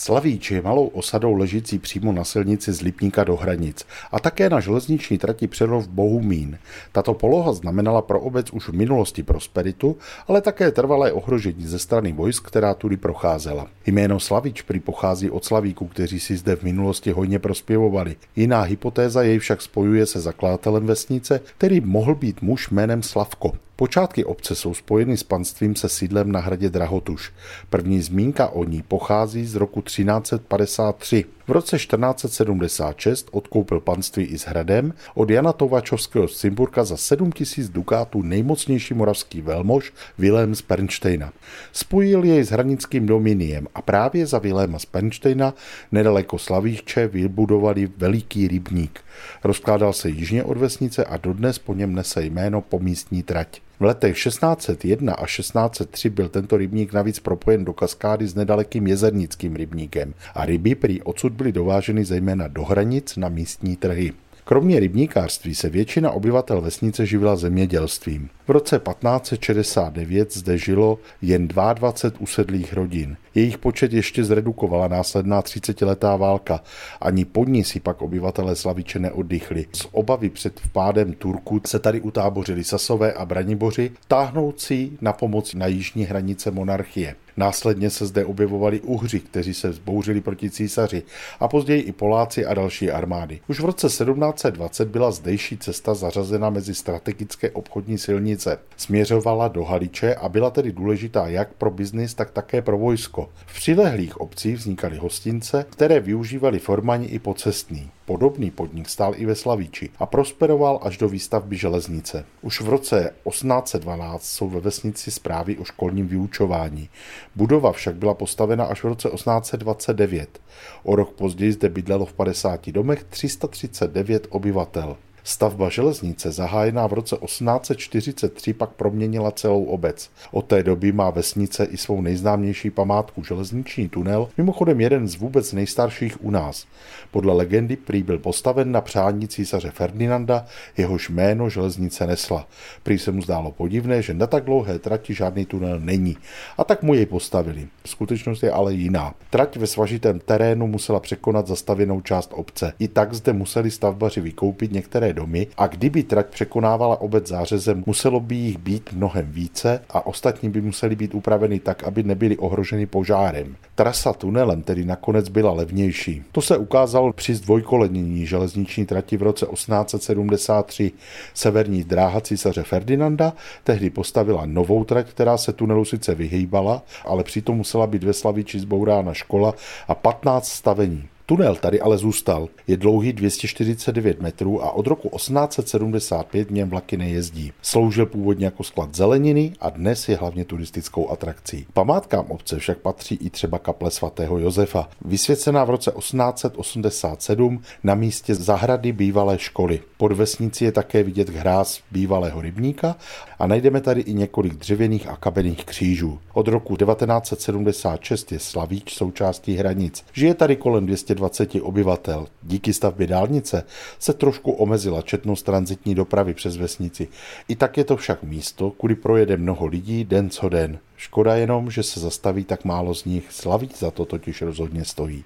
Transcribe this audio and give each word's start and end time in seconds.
Slavíč 0.00 0.50
je 0.50 0.62
malou 0.62 0.86
osadou 0.86 1.34
ležící 1.34 1.78
přímo 1.78 2.12
na 2.12 2.24
silnici 2.24 2.72
z 2.72 2.80
Lipníka 2.80 3.24
do 3.24 3.36
Hranic 3.36 3.86
a 4.12 4.20
také 4.20 4.50
na 4.50 4.60
železniční 4.60 5.18
trati 5.18 5.46
Přerov 5.46 5.88
Bohumín. 5.88 6.58
Tato 6.92 7.14
poloha 7.14 7.52
znamenala 7.52 8.02
pro 8.02 8.20
obec 8.20 8.50
už 8.50 8.68
v 8.68 8.72
minulosti 8.72 9.22
prosperitu, 9.22 9.96
ale 10.28 10.40
také 10.40 10.70
trvalé 10.70 11.12
ohrožení 11.12 11.66
ze 11.66 11.78
strany 11.78 12.12
vojsk, 12.12 12.46
která 12.46 12.74
tudy 12.74 12.96
procházela. 12.96 13.66
Jméno 13.86 14.20
Slavíč 14.20 14.62
prý 14.62 14.80
pochází 14.80 15.30
od 15.30 15.44
Slavíků, 15.44 15.86
kteří 15.86 16.20
si 16.20 16.36
zde 16.36 16.56
v 16.56 16.62
minulosti 16.62 17.10
hojně 17.10 17.38
prospěvovali. 17.38 18.16
Jiná 18.36 18.62
hypotéza 18.62 19.22
jej 19.22 19.38
však 19.38 19.62
spojuje 19.62 20.06
se 20.06 20.20
zakladatelem 20.20 20.86
vesnice, 20.86 21.40
který 21.58 21.80
mohl 21.80 22.14
být 22.14 22.42
muž 22.42 22.70
jménem 22.70 23.02
Slavko. 23.02 23.52
Počátky 23.80 24.24
obce 24.24 24.54
jsou 24.54 24.74
spojeny 24.74 25.16
s 25.16 25.22
panstvím 25.22 25.76
se 25.76 25.88
sídlem 25.88 26.32
na 26.32 26.40
hradě 26.40 26.70
Drahotuš. 26.70 27.32
První 27.70 28.00
zmínka 28.00 28.48
o 28.48 28.64
ní 28.64 28.82
pochází 28.82 29.46
z 29.46 29.54
roku 29.54 29.82
1353. 29.82 31.24
V 31.46 31.50
roce 31.50 31.76
1476 31.76 33.28
odkoupil 33.32 33.80
panství 33.80 34.24
i 34.24 34.38
s 34.38 34.42
hradem 34.42 34.92
od 35.14 35.30
Jana 35.30 35.52
Tovačovského 35.52 36.28
z 36.28 36.38
Cimburka 36.38 36.84
za 36.84 36.96
7000 36.96 37.68
dukátů 37.68 38.22
nejmocnější 38.22 38.94
moravský 38.94 39.40
velmož 39.40 39.92
Vilém 40.18 40.54
z 40.54 40.62
Pernštejna. 40.62 41.32
Spojil 41.72 42.24
jej 42.24 42.44
s 42.44 42.50
hranickým 42.50 43.06
dominiem 43.06 43.66
a 43.74 43.82
právě 43.82 44.26
za 44.26 44.38
Viléma 44.38 44.78
z 44.78 44.84
Pernštejna 44.84 45.54
nedaleko 45.92 46.38
Slavíče 46.38 47.06
vybudovali 47.08 47.90
veliký 47.96 48.48
rybník. 48.48 49.00
Rozkládal 49.44 49.92
se 49.92 50.08
jižně 50.08 50.44
od 50.44 50.56
vesnice 50.56 51.04
a 51.04 51.16
dodnes 51.16 51.58
po 51.58 51.74
něm 51.74 51.94
nese 51.94 52.22
jméno 52.22 52.60
pomístní 52.60 53.22
trať. 53.22 53.60
V 53.80 53.84
letech 53.84 54.16
1601 54.16 55.14
a 55.14 55.26
1603 55.26 56.10
byl 56.10 56.28
tento 56.28 56.56
rybník 56.56 56.92
navíc 56.92 57.18
propojen 57.18 57.64
do 57.64 57.72
kaskády 57.72 58.26
s 58.26 58.34
nedalekým 58.34 58.86
jezernickým 58.86 59.56
rybníkem 59.56 60.14
a 60.34 60.44
ryby 60.44 60.74
prý 60.74 61.02
odsud 61.02 61.32
byly 61.32 61.52
dováženy 61.52 62.04
zejména 62.04 62.48
do 62.48 62.64
hranic 62.64 63.16
na 63.16 63.28
místní 63.28 63.76
trhy. 63.76 64.12
Kromě 64.44 64.80
rybníkářství 64.80 65.54
se 65.54 65.68
většina 65.68 66.10
obyvatel 66.10 66.60
vesnice 66.60 67.06
živila 67.06 67.36
zemědělstvím. 67.36 68.28
V 68.46 68.50
roce 68.50 68.78
1569 68.78 70.32
zde 70.34 70.58
žilo 70.58 70.98
jen 71.22 71.48
22 71.48 72.20
usedlých 72.20 72.72
rodin. 72.72 73.16
Jejich 73.34 73.58
počet 73.58 73.92
ještě 73.92 74.24
zredukovala 74.24 74.88
následná 74.88 75.42
30-letá 75.42 76.18
válka. 76.18 76.60
Ani 77.00 77.24
pod 77.24 77.48
ní 77.48 77.64
si 77.64 77.80
pak 77.80 78.02
obyvatelé 78.02 78.56
Slaviče 78.56 78.98
neoddychli. 78.98 79.66
Z 79.72 79.86
obavy 79.92 80.30
před 80.30 80.60
vpádem 80.64 81.12
Turku 81.12 81.60
se 81.66 81.78
tady 81.78 82.00
utábořili 82.00 82.64
Sasové 82.64 83.12
a 83.12 83.26
Braniboři, 83.26 83.90
táhnoucí 84.08 84.98
na 85.00 85.12
pomoc 85.12 85.54
na 85.54 85.66
jižní 85.66 86.04
hranice 86.04 86.50
monarchie. 86.50 87.16
Následně 87.40 87.90
se 87.90 88.06
zde 88.06 88.24
objevovali 88.24 88.80
Uhři, 88.80 89.20
kteří 89.20 89.54
se 89.54 89.68
vzbouřili 89.68 90.20
proti 90.20 90.50
císaři 90.50 91.02
a 91.40 91.48
později 91.48 91.82
i 91.82 91.92
Poláci 91.92 92.46
a 92.46 92.54
další 92.54 92.90
armády. 92.90 93.40
Už 93.48 93.60
v 93.60 93.64
roce 93.64 93.86
1720 93.86 94.88
byla 94.88 95.10
zdejší 95.10 95.58
cesta 95.58 95.94
zařazena 95.94 96.50
mezi 96.50 96.74
strategické 96.74 97.50
obchodní 97.50 97.98
silnice. 97.98 98.58
Směřovala 98.76 99.48
do 99.48 99.64
Haliče 99.64 100.14
a 100.14 100.28
byla 100.28 100.50
tedy 100.50 100.72
důležitá 100.72 101.28
jak 101.28 101.52
pro 101.52 101.70
biznis, 101.70 102.14
tak 102.14 102.30
také 102.30 102.62
pro 102.62 102.78
vojsko. 102.78 103.28
V 103.46 103.54
přilehlých 103.54 104.20
obcích 104.20 104.56
vznikaly 104.56 104.96
hostince, 104.96 105.66
které 105.70 106.00
využívali 106.00 106.58
formani 106.58 107.06
i 107.06 107.18
pocestní. 107.18 107.90
Podobný 108.10 108.50
podnik 108.50 108.88
stál 108.88 109.14
i 109.16 109.26
ve 109.26 109.34
Slavíči 109.34 109.90
a 109.98 110.06
prosperoval 110.06 110.80
až 110.82 110.98
do 110.98 111.08
výstavby 111.08 111.56
železnice. 111.56 112.24
Už 112.42 112.60
v 112.60 112.68
roce 112.68 113.14
1812 113.28 114.24
jsou 114.24 114.48
ve 114.48 114.60
vesnici 114.60 115.10
zprávy 115.10 115.58
o 115.58 115.64
školním 115.64 116.08
vyučování. 116.08 116.88
Budova 117.36 117.72
však 117.72 117.94
byla 117.94 118.14
postavena 118.14 118.64
až 118.64 118.82
v 118.82 118.86
roce 118.86 119.08
1829. 119.08 120.40
O 120.82 120.96
rok 120.96 121.10
později 121.10 121.52
zde 121.52 121.68
bydlelo 121.68 122.06
v 122.06 122.12
50 122.12 122.70
domech 122.70 123.04
339 123.04 124.26
obyvatel. 124.30 124.96
Stavba 125.24 125.68
železnice, 125.68 126.32
zahájená 126.32 126.86
v 126.86 126.92
roce 126.92 127.16
1843, 127.16 128.52
pak 128.52 128.70
proměnila 128.70 129.30
celou 129.30 129.64
obec. 129.64 130.10
Od 130.32 130.46
té 130.46 130.62
doby 130.62 130.92
má 130.92 131.10
vesnice 131.10 131.64
i 131.64 131.76
svou 131.76 132.00
nejznámější 132.00 132.70
památku 132.70 133.24
železniční 133.24 133.88
tunel, 133.88 134.28
mimochodem 134.38 134.80
jeden 134.80 135.08
z 135.08 135.14
vůbec 135.14 135.52
nejstarších 135.52 136.24
u 136.24 136.30
nás. 136.30 136.66
Podle 137.10 137.34
legendy 137.34 137.76
prý 137.76 138.02
byl 138.02 138.18
postaven 138.18 138.72
na 138.72 138.80
přání 138.80 139.28
císaře 139.28 139.70
Ferdinanda, 139.70 140.46
jehož 140.76 141.10
jméno 141.10 141.48
železnice 141.48 142.06
nesla. 142.06 142.46
Prý 142.82 142.98
se 142.98 143.12
mu 143.12 143.22
zdálo 143.22 143.50
podivné, 143.50 144.02
že 144.02 144.14
na 144.14 144.26
tak 144.26 144.44
dlouhé 144.44 144.78
trati 144.78 145.14
žádný 145.14 145.46
tunel 145.46 145.80
není. 145.80 146.16
A 146.58 146.64
tak 146.64 146.82
mu 146.82 146.94
jej 146.94 147.06
postavili. 147.06 147.68
Skutečnost 147.86 148.42
je 148.42 148.50
ale 148.50 148.74
jiná. 148.74 149.14
Trať 149.30 149.56
ve 149.56 149.66
svažitém 149.66 150.20
terénu 150.20 150.66
musela 150.66 151.00
překonat 151.00 151.46
zastavěnou 151.46 152.00
část 152.00 152.30
obce. 152.34 152.72
I 152.78 152.88
tak 152.88 153.14
zde 153.14 153.32
museli 153.32 153.70
stavbaři 153.70 154.20
vykoupit 154.20 154.72
některé 154.72 155.09
domy 155.12 155.46
a 155.56 155.66
kdyby 155.66 156.02
trať 156.02 156.26
překonávala 156.26 157.00
obec 157.00 157.28
zářezem, 157.28 157.84
muselo 157.86 158.20
by 158.20 158.34
jich 158.34 158.58
být 158.58 158.92
mnohem 158.92 159.26
více 159.30 159.82
a 159.90 160.06
ostatní 160.06 160.50
by 160.50 160.60
museli 160.60 160.96
být 160.96 161.14
upraveny 161.14 161.58
tak, 161.58 161.84
aby 161.84 162.02
nebyly 162.02 162.36
ohroženy 162.36 162.86
požárem. 162.86 163.56
Trasa 163.74 164.12
tunelem 164.12 164.62
tedy 164.62 164.84
nakonec 164.84 165.28
byla 165.28 165.52
levnější. 165.52 166.22
To 166.32 166.42
se 166.42 166.56
ukázalo 166.56 167.12
při 167.12 167.34
zdvojkolenění 167.34 168.26
železniční 168.26 168.86
trati 168.86 169.16
v 169.16 169.22
roce 169.22 169.46
1873. 169.46 170.92
Severní 171.34 171.84
dráha 171.84 172.20
císaře 172.20 172.62
Ferdinanda 172.62 173.32
tehdy 173.64 173.90
postavila 173.90 174.46
novou 174.46 174.84
trať, 174.84 175.08
která 175.08 175.36
se 175.36 175.52
tunelu 175.52 175.84
sice 175.84 176.14
vyhýbala, 176.14 176.82
ale 177.04 177.24
přitom 177.24 177.56
musela 177.56 177.86
být 177.86 178.04
ve 178.04 178.12
Slaviči 178.12 178.60
zbourána 178.60 179.14
škola 179.14 179.54
a 179.88 179.94
15 179.94 180.48
stavení. 180.48 181.08
Tunel 181.30 181.56
tady 181.56 181.80
ale 181.80 181.98
zůstal. 181.98 182.48
Je 182.66 182.76
dlouhý 182.76 183.12
249 183.12 184.20
metrů 184.20 184.64
a 184.64 184.70
od 184.72 184.86
roku 184.86 185.08
1875 185.16 186.48
v 186.48 186.52
něm 186.52 186.70
vlaky 186.70 186.96
nejezdí. 186.96 187.52
Sloužil 187.62 188.06
původně 188.06 188.44
jako 188.44 188.64
sklad 188.64 188.94
zeleniny 188.94 189.52
a 189.60 189.70
dnes 189.70 190.08
je 190.08 190.16
hlavně 190.16 190.44
turistickou 190.44 191.10
atrakcí. 191.10 191.66
Památkám 191.72 192.26
obce 192.28 192.58
však 192.58 192.78
patří 192.78 193.14
i 193.14 193.30
třeba 193.30 193.58
kaple 193.58 193.90
svatého 193.90 194.38
Josefa, 194.38 194.88
vysvěcená 195.04 195.64
v 195.64 195.70
roce 195.70 195.92
1887 195.98 197.62
na 197.84 197.94
místě 197.94 198.34
zahrady 198.34 198.92
bývalé 198.92 199.38
školy. 199.38 199.80
Pod 199.96 200.12
vesnici 200.12 200.64
je 200.64 200.72
také 200.72 201.02
vidět 201.02 201.28
hráz 201.28 201.80
bývalého 201.90 202.40
rybníka 202.40 202.96
a 203.38 203.46
najdeme 203.46 203.80
tady 203.80 204.00
i 204.00 204.14
několik 204.14 204.54
dřevěných 204.54 205.08
a 205.08 205.16
kamenných 205.16 205.64
křížů. 205.64 206.18
Od 206.32 206.48
roku 206.48 206.76
1976 206.76 208.32
je 208.32 208.38
Slavíč 208.38 208.94
součástí 208.94 209.56
hranic. 209.56 210.04
Žije 210.12 210.34
tady 210.34 210.56
kolem 210.56 210.86
200 210.86 211.19
20 211.20 211.54
obyvatel. 211.62 212.26
Díky 212.42 212.72
stavbě 212.72 213.06
dálnice 213.06 213.64
se 213.98 214.12
trošku 214.12 214.52
omezila 214.52 215.02
četnost 215.02 215.42
transitní 215.42 215.94
dopravy 215.94 216.34
přes 216.34 216.56
vesnici. 216.56 217.08
I 217.48 217.56
tak 217.56 217.76
je 217.76 217.84
to 217.84 217.96
však 217.96 218.22
místo, 218.22 218.70
kudy 218.70 218.94
projede 218.94 219.36
mnoho 219.36 219.66
lidí 219.66 220.04
den 220.04 220.30
co 220.30 220.48
den. 220.48 220.78
Škoda 220.96 221.36
jenom, 221.36 221.70
že 221.70 221.82
se 221.82 222.00
zastaví 222.00 222.44
tak 222.44 222.64
málo 222.64 222.94
z 222.94 223.04
nich. 223.04 223.32
Slavík 223.32 223.78
za 223.78 223.90
to 223.90 224.04
totiž 224.04 224.42
rozhodně 224.42 224.84
stojí. 224.84 225.24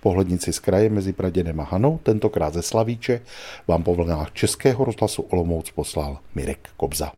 Pohlednici 0.00 0.52
z 0.52 0.58
kraje 0.58 0.90
mezi 0.90 1.12
Praděnem 1.12 1.60
a 1.60 1.64
Hanou, 1.64 1.98
tentokrát 2.02 2.54
ze 2.54 2.62
Slavíče, 2.62 3.20
vám 3.68 3.82
po 3.82 3.94
vlnách 3.94 4.32
Českého 4.32 4.84
rozhlasu 4.84 5.22
Olomouc 5.22 5.70
poslal 5.70 6.18
Mirek 6.34 6.68
Kobza. 6.76 7.12